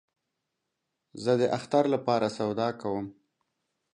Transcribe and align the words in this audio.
زه 1.23 1.31
د 1.41 1.43
اختر 1.57 1.83
له 1.93 1.97
پاره 2.05 2.29
سودا 2.37 2.69
کوم 2.81 3.05